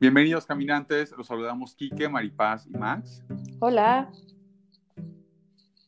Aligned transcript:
Bienvenidos 0.00 0.44
caminantes, 0.44 1.12
los 1.16 1.28
saludamos 1.28 1.74
Quique, 1.76 2.08
Maripaz 2.08 2.66
y 2.66 2.76
Max. 2.76 3.24
Hola. 3.60 4.10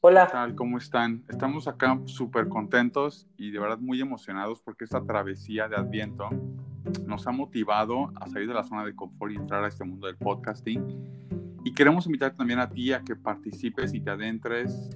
Hola. 0.00 0.26
¿Qué 0.26 0.32
tal? 0.32 0.54
¿Cómo 0.54 0.78
están? 0.78 1.24
Estamos 1.28 1.66
acá 1.66 1.98
súper 2.04 2.48
contentos 2.48 3.26
y 3.36 3.50
de 3.50 3.58
verdad 3.58 3.78
muy 3.78 4.00
emocionados 4.00 4.62
porque 4.62 4.84
esta 4.84 5.04
travesía 5.04 5.68
de 5.68 5.76
Adviento 5.76 6.28
nos 7.04 7.26
ha 7.26 7.32
motivado 7.32 8.12
a 8.14 8.28
salir 8.28 8.46
de 8.46 8.54
la 8.54 8.62
zona 8.62 8.84
de 8.84 8.94
confort 8.94 9.32
y 9.32 9.36
entrar 9.36 9.64
a 9.64 9.68
este 9.68 9.84
mundo 9.84 10.06
del 10.06 10.16
podcasting. 10.16 11.58
Y 11.64 11.72
queremos 11.72 12.06
invitar 12.06 12.32
también 12.32 12.60
a 12.60 12.70
ti 12.70 12.92
a 12.92 13.02
que 13.02 13.16
participes 13.16 13.92
y 13.92 14.00
te 14.00 14.10
adentres 14.10 14.88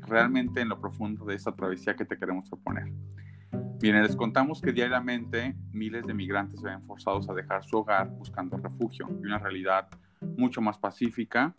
realmente 0.00 0.60
en 0.60 0.68
lo 0.68 0.80
profundo 0.80 1.24
de 1.24 1.36
esta 1.36 1.54
travesía 1.54 1.94
que 1.94 2.04
te 2.04 2.18
queremos 2.18 2.48
proponer. 2.48 2.92
Bien, 3.80 4.02
les 4.02 4.14
contamos 4.14 4.60
que 4.60 4.74
diariamente 4.74 5.56
miles 5.72 6.06
de 6.06 6.12
migrantes 6.12 6.60
se 6.60 6.66
ven 6.66 6.82
forzados 6.82 7.30
a 7.30 7.32
dejar 7.32 7.64
su 7.64 7.78
hogar 7.78 8.10
buscando 8.10 8.58
refugio 8.58 9.08
y 9.08 9.24
una 9.24 9.38
realidad 9.38 9.88
mucho 10.36 10.60
más 10.60 10.76
pacífica 10.76 11.54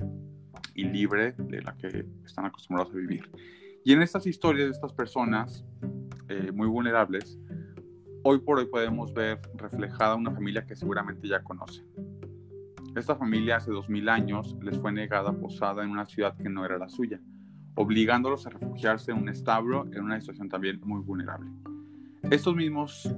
y 0.76 0.84
libre 0.84 1.32
de 1.32 1.64
la 1.64 1.76
que 1.76 2.06
están 2.24 2.46
acostumbrados 2.46 2.94
a 2.94 2.98
vivir. 2.98 3.28
Y 3.84 3.94
en 3.94 4.04
estas 4.04 4.28
historias 4.28 4.68
de 4.68 4.72
estas 4.72 4.94
personas 4.94 5.66
eh, 6.30 6.52
muy 6.52 6.68
vulnerables, 6.68 7.40
hoy 8.22 8.38
por 8.38 8.60
hoy 8.60 8.68
podemos 8.68 9.12
ver 9.16 9.42
reflejada 9.56 10.14
una 10.14 10.30
familia 10.30 10.64
que 10.64 10.76
seguramente 10.76 11.28
ya 11.28 11.44
conocen. 11.44 11.88
Esta 12.96 13.16
familia 13.16 13.56
hace 13.56 13.72
dos 13.72 13.90
mil 13.90 14.08
años 14.08 14.56
les 14.62 14.78
fue 14.78 14.92
negada 14.92 15.34
posada 15.34 15.84
en 15.84 15.90
una 15.90 16.06
ciudad 16.06 16.38
que 16.38 16.50
no 16.50 16.64
era 16.66 16.78
la 16.78 16.88
suya, 16.88 17.20
obligándolos 17.74 18.46
a 18.46 18.52
refugiarse 18.52 19.10
en 19.10 19.18
un 19.18 19.30
establo 19.30 19.88
en 19.92 20.04
una 20.04 20.20
situación 20.20 20.50
también 20.50 20.80
muy 20.84 21.02
vulnerable. 21.02 21.50
Estos 22.30 22.56
mismos 22.56 23.14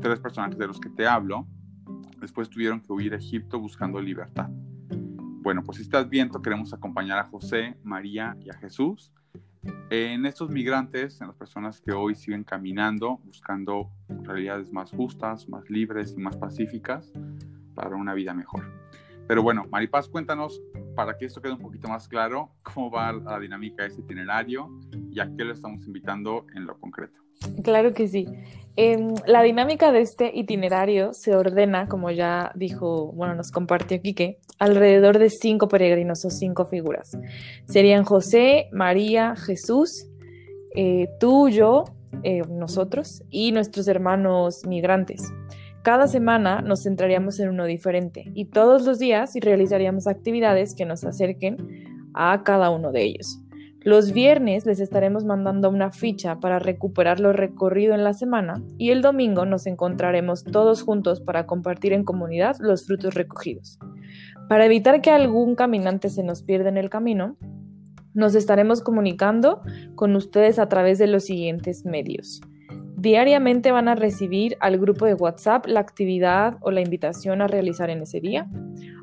tres 0.00 0.20
personajes 0.20 0.58
de 0.58 0.66
los 0.66 0.78
que 0.78 0.90
te 0.90 1.06
hablo, 1.06 1.46
después 2.20 2.48
tuvieron 2.50 2.80
que 2.80 2.92
huir 2.92 3.14
a 3.14 3.16
Egipto 3.16 3.58
buscando 3.58 4.00
libertad. 4.00 4.48
Bueno, 4.50 5.62
pues 5.64 5.80
este 5.80 5.96
Adviento 5.96 6.40
queremos 6.40 6.72
acompañar 6.72 7.18
a 7.18 7.24
José, 7.24 7.76
María 7.82 8.36
y 8.40 8.50
a 8.50 8.54
Jesús 8.54 9.12
en 9.90 10.26
estos 10.26 10.50
migrantes, 10.50 11.20
en 11.20 11.28
las 11.28 11.36
personas 11.36 11.80
que 11.80 11.92
hoy 11.92 12.14
siguen 12.14 12.44
caminando, 12.44 13.18
buscando 13.24 13.90
realidades 14.08 14.72
más 14.72 14.90
justas, 14.90 15.48
más 15.48 15.68
libres 15.70 16.14
y 16.16 16.20
más 16.20 16.36
pacíficas 16.36 17.12
para 17.74 17.96
una 17.96 18.14
vida 18.14 18.34
mejor. 18.34 18.64
Pero 19.28 19.42
bueno, 19.42 19.66
Maripaz, 19.70 20.08
cuéntanos, 20.08 20.60
para 20.96 21.16
que 21.16 21.26
esto 21.26 21.40
quede 21.40 21.52
un 21.52 21.60
poquito 21.60 21.88
más 21.88 22.08
claro, 22.08 22.50
cómo 22.62 22.90
va 22.90 23.12
la 23.12 23.38
dinámica 23.38 23.82
de 23.82 23.90
este 23.90 24.02
itinerario 24.02 24.68
y 25.10 25.20
a 25.20 25.30
qué 25.36 25.44
lo 25.44 25.52
estamos 25.52 25.86
invitando 25.86 26.46
en 26.54 26.66
lo 26.66 26.78
concreto. 26.78 27.21
Claro 27.62 27.92
que 27.92 28.08
sí. 28.08 28.26
Em, 28.74 29.14
la 29.26 29.42
dinámica 29.42 29.92
de 29.92 30.00
este 30.00 30.30
itinerario 30.34 31.12
se 31.12 31.36
ordena, 31.36 31.88
como 31.88 32.10
ya 32.10 32.52
dijo, 32.54 33.12
bueno, 33.12 33.34
nos 33.34 33.50
compartió 33.50 34.00
Quique, 34.00 34.38
alrededor 34.58 35.18
de 35.18 35.28
cinco 35.28 35.68
peregrinos 35.68 36.24
o 36.24 36.30
cinco 36.30 36.64
figuras. 36.64 37.18
Serían 37.66 38.04
José, 38.04 38.68
María, 38.72 39.36
Jesús, 39.36 40.06
eh, 40.74 41.08
tú, 41.20 41.50
yo, 41.50 41.84
eh, 42.22 42.42
nosotros 42.48 43.22
y 43.28 43.52
nuestros 43.52 43.88
hermanos 43.88 44.62
migrantes. 44.66 45.22
Cada 45.82 46.06
semana 46.06 46.62
nos 46.62 46.84
centraríamos 46.84 47.40
en 47.40 47.48
uno 47.48 47.66
diferente 47.66 48.30
y 48.34 48.46
todos 48.46 48.86
los 48.86 48.98
días 48.98 49.32
realizaríamos 49.34 50.06
actividades 50.06 50.74
que 50.74 50.86
nos 50.86 51.04
acerquen 51.04 51.56
a 52.14 52.42
cada 52.44 52.70
uno 52.70 52.92
de 52.92 53.02
ellos. 53.02 53.38
Los 53.84 54.12
viernes 54.12 54.64
les 54.64 54.78
estaremos 54.78 55.24
mandando 55.24 55.68
una 55.68 55.90
ficha 55.90 56.38
para 56.38 56.60
recuperar 56.60 57.18
lo 57.18 57.32
recorrido 57.32 57.94
en 57.94 58.04
la 58.04 58.12
semana 58.12 58.62
y 58.78 58.90
el 58.90 59.02
domingo 59.02 59.44
nos 59.44 59.66
encontraremos 59.66 60.44
todos 60.44 60.82
juntos 60.82 61.20
para 61.20 61.46
compartir 61.46 61.92
en 61.92 62.04
comunidad 62.04 62.56
los 62.60 62.86
frutos 62.86 63.14
recogidos. 63.14 63.80
Para 64.48 64.66
evitar 64.66 65.00
que 65.00 65.10
algún 65.10 65.56
caminante 65.56 66.10
se 66.10 66.22
nos 66.22 66.44
pierda 66.44 66.68
en 66.68 66.76
el 66.76 66.90
camino, 66.90 67.36
nos 68.14 68.36
estaremos 68.36 68.82
comunicando 68.82 69.62
con 69.96 70.14
ustedes 70.14 70.60
a 70.60 70.68
través 70.68 70.98
de 70.98 71.08
los 71.08 71.24
siguientes 71.24 71.84
medios. 71.84 72.40
Diariamente 73.02 73.72
van 73.72 73.88
a 73.88 73.96
recibir 73.96 74.56
al 74.60 74.78
grupo 74.78 75.06
de 75.06 75.14
WhatsApp 75.14 75.66
la 75.66 75.80
actividad 75.80 76.58
o 76.60 76.70
la 76.70 76.82
invitación 76.82 77.42
a 77.42 77.48
realizar 77.48 77.90
en 77.90 78.02
ese 78.02 78.20
día. 78.20 78.46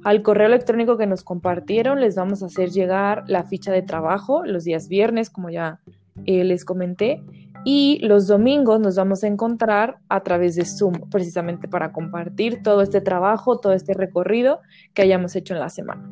Al 0.05 0.21
correo 0.21 0.47
electrónico 0.47 0.97
que 0.97 1.05
nos 1.05 1.25
compartieron 1.25 1.99
les 1.99 2.15
vamos 2.15 2.41
a 2.41 2.45
hacer 2.45 2.69
llegar 2.69 3.25
la 3.27 3.43
ficha 3.43 3.73
de 3.73 3.81
trabajo 3.81 4.45
los 4.45 4.63
días 4.63 4.87
viernes, 4.87 5.29
como 5.29 5.49
ya 5.49 5.81
eh, 6.25 6.45
les 6.45 6.63
comenté, 6.63 7.21
y 7.65 7.99
los 8.01 8.27
domingos 8.27 8.79
nos 8.79 8.95
vamos 8.95 9.25
a 9.25 9.27
encontrar 9.27 9.97
a 10.07 10.21
través 10.21 10.55
de 10.55 10.63
Zoom, 10.63 11.09
precisamente 11.11 11.67
para 11.67 11.91
compartir 11.91 12.63
todo 12.63 12.81
este 12.81 13.01
trabajo, 13.01 13.59
todo 13.59 13.73
este 13.73 13.93
recorrido 13.93 14.61
que 14.93 15.01
hayamos 15.01 15.35
hecho 15.35 15.55
en 15.55 15.59
la 15.59 15.67
semana. 15.67 16.09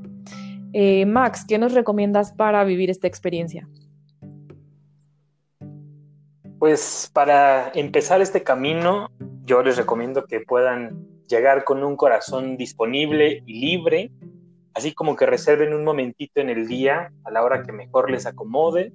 Eh, 0.74 1.06
Max, 1.06 1.46
¿qué 1.48 1.58
nos 1.58 1.74
recomiendas 1.74 2.34
para 2.34 2.66
vivir 2.66 2.90
esta 2.90 3.08
experiencia? 3.08 3.66
Pues 6.60 7.12
para 7.14 7.72
empezar 7.76 8.20
este 8.20 8.42
camino, 8.42 9.10
yo 9.46 9.62
les 9.62 9.78
recomiendo 9.78 10.26
que 10.26 10.40
puedan 10.40 11.06
llegar 11.28 11.64
con 11.64 11.84
un 11.84 11.96
corazón 11.96 12.58
disponible 12.58 13.44
y 13.46 13.60
libre, 13.60 14.12
así 14.74 14.92
como 14.94 15.16
que 15.16 15.28
reserven 15.28 15.76
un 15.76 15.84
momentito 15.84 16.42
en 16.42 16.50
el 16.50 16.68
día, 16.68 17.12
a 17.24 17.32
la 17.32 17.44
hora 17.44 17.62
que 17.62 17.72
mejor 17.72 18.10
les 18.10 18.26
acomode, 18.26 18.92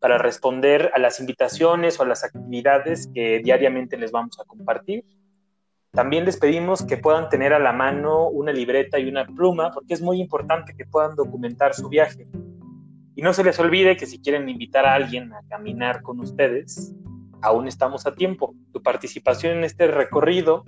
para 0.00 0.18
responder 0.18 0.90
a 0.94 0.98
las 0.98 1.18
invitaciones 1.18 1.98
o 1.98 2.02
a 2.02 2.06
las 2.06 2.24
actividades 2.24 3.08
que 3.14 3.38
diariamente 3.38 3.96
les 3.96 4.12
vamos 4.12 4.38
a 4.38 4.44
compartir. 4.44 5.02
También 5.92 6.26
les 6.26 6.36
pedimos 6.36 6.84
que 6.84 6.98
puedan 6.98 7.30
tener 7.30 7.54
a 7.54 7.58
la 7.58 7.72
mano 7.72 8.28
una 8.28 8.52
libreta 8.52 8.98
y 8.98 9.08
una 9.08 9.24
pluma, 9.24 9.70
porque 9.70 9.94
es 9.94 10.02
muy 10.02 10.20
importante 10.20 10.74
que 10.76 10.84
puedan 10.84 11.14
documentar 11.16 11.72
su 11.72 11.88
viaje. 11.88 12.26
Y 13.14 13.22
no 13.22 13.32
se 13.32 13.44
les 13.44 13.58
olvide 13.58 13.96
que 13.96 14.06
si 14.06 14.20
quieren 14.20 14.48
invitar 14.48 14.86
a 14.86 14.94
alguien 14.94 15.32
a 15.32 15.42
caminar 15.48 16.02
con 16.02 16.20
ustedes, 16.20 16.94
aún 17.42 17.68
estamos 17.68 18.06
a 18.06 18.14
tiempo. 18.14 18.54
Tu 18.72 18.82
participación 18.82 19.58
en 19.58 19.64
este 19.64 19.86
recorrido 19.86 20.64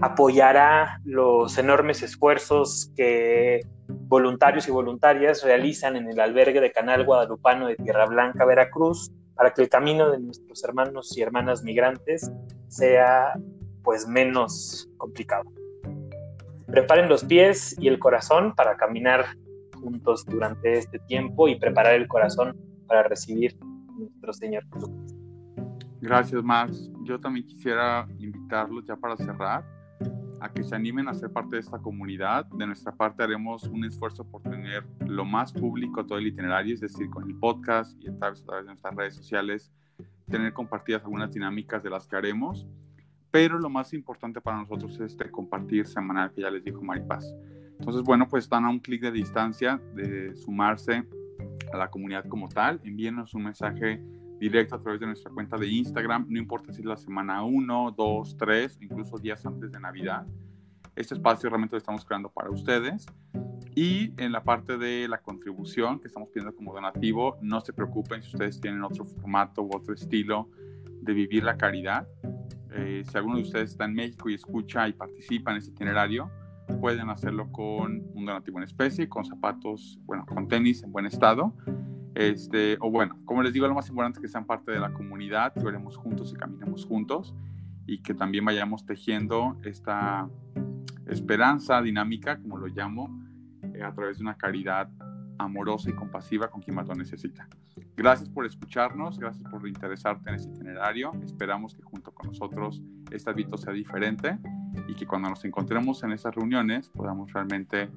apoyará 0.00 1.00
los 1.04 1.58
enormes 1.58 2.02
esfuerzos 2.02 2.92
que 2.96 3.60
voluntarios 3.88 4.66
y 4.68 4.70
voluntarias 4.70 5.42
realizan 5.42 5.96
en 5.96 6.08
el 6.08 6.20
albergue 6.20 6.60
de 6.60 6.72
Canal 6.72 7.04
Guadalupano 7.04 7.66
de 7.66 7.76
Tierra 7.76 8.06
Blanca, 8.06 8.44
Veracruz, 8.44 9.10
para 9.34 9.52
que 9.52 9.62
el 9.62 9.68
camino 9.68 10.10
de 10.10 10.20
nuestros 10.20 10.62
hermanos 10.64 11.16
y 11.16 11.22
hermanas 11.22 11.62
migrantes 11.62 12.30
sea 12.68 13.34
pues 13.82 14.06
menos 14.06 14.88
complicado. 14.96 15.44
Preparen 16.66 17.08
los 17.08 17.24
pies 17.24 17.74
y 17.78 17.88
el 17.88 17.98
corazón 17.98 18.54
para 18.54 18.76
caminar 18.76 19.26
juntos 19.80 20.24
durante 20.26 20.78
este 20.78 20.98
tiempo 21.00 21.48
y 21.48 21.58
preparar 21.58 21.94
el 21.94 22.08
corazón 22.08 22.56
para 22.86 23.02
recibir 23.04 23.56
nuestro 23.98 24.32
Señor 24.32 24.64
Jesucristo. 24.72 25.20
Gracias, 26.00 26.42
Max. 26.42 26.90
Yo 27.04 27.20
también 27.20 27.46
quisiera 27.46 28.08
invitarlos 28.18 28.84
ya 28.86 28.96
para 28.96 29.16
cerrar 29.16 29.64
a 30.40 30.50
que 30.50 30.64
se 30.64 30.74
animen 30.74 31.06
a 31.08 31.14
ser 31.14 31.30
parte 31.30 31.56
de 31.56 31.60
esta 31.60 31.78
comunidad. 31.78 32.46
De 32.46 32.66
nuestra 32.66 32.92
parte 32.92 33.22
haremos 33.22 33.64
un 33.64 33.84
esfuerzo 33.84 34.24
por 34.24 34.42
tener 34.42 34.86
lo 35.06 35.24
más 35.24 35.52
público 35.52 36.04
todo 36.04 36.18
el 36.18 36.26
itinerario, 36.26 36.74
es 36.74 36.80
decir, 36.80 37.10
con 37.10 37.28
el 37.28 37.36
podcast 37.36 38.02
y 38.02 38.08
a 38.08 38.16
través, 38.16 38.42
a 38.42 38.46
través 38.46 38.64
de 38.64 38.70
nuestras 38.70 38.94
redes 38.94 39.14
sociales, 39.14 39.70
tener 40.26 40.54
compartidas 40.54 41.02
algunas 41.04 41.30
dinámicas 41.30 41.82
de 41.82 41.90
las 41.90 42.06
que 42.06 42.16
haremos. 42.16 42.66
Pero 43.30 43.58
lo 43.58 43.68
más 43.68 43.92
importante 43.92 44.40
para 44.40 44.56
nosotros 44.56 44.94
es 44.94 45.12
este 45.12 45.30
compartir 45.30 45.86
semanal 45.86 46.32
que 46.32 46.40
ya 46.40 46.50
les 46.50 46.64
dijo 46.64 46.82
Maripaz. 46.82 47.24
Entonces, 47.80 48.02
bueno, 48.02 48.28
pues 48.28 48.44
están 48.44 48.66
a 48.66 48.68
un 48.68 48.78
clic 48.78 49.00
de 49.00 49.10
distancia 49.10 49.80
de 49.94 50.36
sumarse 50.36 51.02
a 51.72 51.78
la 51.78 51.90
comunidad 51.90 52.26
como 52.26 52.46
tal. 52.46 52.78
Envíenos 52.84 53.32
un 53.32 53.44
mensaje 53.44 54.02
directo 54.38 54.74
a 54.74 54.80
través 54.82 55.00
de 55.00 55.06
nuestra 55.06 55.32
cuenta 55.32 55.56
de 55.56 55.66
Instagram, 55.66 56.26
no 56.28 56.38
importa 56.38 56.74
si 56.74 56.80
es 56.80 56.86
la 56.86 56.98
semana 56.98 57.42
1, 57.42 57.94
2, 57.96 58.36
3, 58.36 58.78
incluso 58.82 59.16
días 59.16 59.44
antes 59.46 59.72
de 59.72 59.80
Navidad. 59.80 60.26
Este 60.94 61.14
espacio 61.14 61.48
realmente 61.48 61.74
lo 61.74 61.78
estamos 61.78 62.04
creando 62.04 62.30
para 62.30 62.50
ustedes. 62.50 63.06
Y 63.74 64.12
en 64.22 64.32
la 64.32 64.44
parte 64.44 64.76
de 64.76 65.08
la 65.08 65.22
contribución 65.22 66.00
que 66.00 66.08
estamos 66.08 66.28
pidiendo 66.28 66.54
como 66.54 66.74
donativo, 66.74 67.38
no 67.40 67.62
se 67.62 67.72
preocupen 67.72 68.22
si 68.22 68.28
ustedes 68.28 68.60
tienen 68.60 68.84
otro 68.84 69.06
formato 69.06 69.62
u 69.62 69.74
otro 69.74 69.94
estilo 69.94 70.50
de 71.00 71.14
vivir 71.14 71.44
la 71.44 71.56
caridad. 71.56 72.06
Eh, 72.72 73.04
si 73.08 73.16
alguno 73.16 73.36
de 73.36 73.42
ustedes 73.42 73.70
está 73.70 73.86
en 73.86 73.94
México 73.94 74.28
y 74.28 74.34
escucha 74.34 74.86
y 74.86 74.92
participa 74.92 75.52
en 75.52 75.56
este 75.56 75.70
itinerario, 75.70 76.30
pueden 76.70 77.10
hacerlo 77.10 77.50
con 77.52 78.02
un 78.14 78.24
donativo 78.24 78.58
en 78.58 78.64
especie, 78.64 79.08
con 79.08 79.24
zapatos, 79.24 80.00
bueno, 80.04 80.26
con 80.26 80.48
tenis 80.48 80.82
en 80.82 80.92
buen 80.92 81.06
estado. 81.06 81.54
Este, 82.14 82.76
o 82.80 82.90
bueno, 82.90 83.18
como 83.24 83.42
les 83.42 83.52
digo, 83.52 83.66
lo 83.68 83.74
más 83.74 83.88
importante 83.88 84.18
es 84.18 84.22
que 84.22 84.28
sean 84.28 84.44
parte 84.44 84.72
de 84.72 84.80
la 84.80 84.92
comunidad, 84.92 85.54
que 85.54 85.64
veremos 85.64 85.96
juntos 85.96 86.32
y 86.32 86.36
caminemos 86.36 86.84
juntos 86.84 87.34
y 87.86 88.02
que 88.02 88.14
también 88.14 88.44
vayamos 88.44 88.84
tejiendo 88.84 89.56
esta 89.64 90.28
esperanza 91.06 91.80
dinámica, 91.82 92.38
como 92.40 92.56
lo 92.56 92.66
llamo, 92.66 93.08
eh, 93.74 93.82
a 93.82 93.92
través 93.92 94.18
de 94.18 94.24
una 94.24 94.36
caridad 94.36 94.88
amorosa 95.38 95.90
y 95.90 95.94
compasiva 95.94 96.48
con 96.50 96.60
quien 96.60 96.76
más 96.76 96.86
lo 96.86 96.94
necesita. 96.94 97.48
Gracias 97.96 98.28
por 98.28 98.46
escucharnos, 98.46 99.18
gracias 99.18 99.48
por 99.50 99.66
interesarte 99.66 100.28
en 100.28 100.36
este 100.36 100.50
itinerario. 100.50 101.12
Esperamos 101.24 101.74
que 101.74 101.82
junto 101.82 102.12
con 102.12 102.28
nosotros 102.28 102.82
este 103.10 103.30
hábito 103.30 103.56
sea 103.56 103.72
diferente 103.72 104.38
y 104.88 104.94
que 104.94 105.06
cuando 105.06 105.28
nos 105.30 105.44
encontremos 105.44 106.02
en 106.02 106.12
esas 106.12 106.34
reuniones 106.34 106.90
podamos 106.90 107.32
realmente 107.32 107.88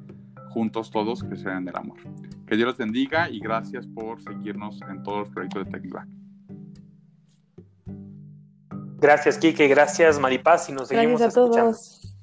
juntos 0.49 0.91
todos 0.91 1.23
crecer 1.23 1.53
en 1.53 1.67
el 1.67 1.75
amor. 1.75 1.97
Que 2.45 2.55
Dios 2.55 2.67
los 2.67 2.77
bendiga 2.77 3.29
y 3.29 3.39
gracias 3.39 3.87
por 3.87 4.21
seguirnos 4.21 4.79
en 4.89 5.01
todos 5.03 5.19
los 5.19 5.29
proyectos 5.29 5.65
de 5.65 5.71
TechBack. 5.71 6.07
Gracias, 8.99 9.37
Kike. 9.37 9.67
Gracias, 9.67 10.19
Maripaz. 10.19 10.69
Y 10.69 10.71
nos 10.71 10.87
seguimos 10.87 11.19
Gracias 11.19 11.37
a 11.37 11.41
escuchando. 11.41 11.71
todos. 11.71 12.15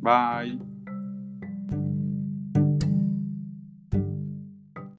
Bye. 0.00 0.69